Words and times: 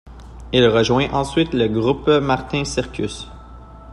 Il 0.51 0.67
rejoint 0.67 1.11
ensuite 1.13 1.53
le 1.53 1.67
groupe 1.67 2.07
Martin 2.07 2.65
Circus. 2.65 3.27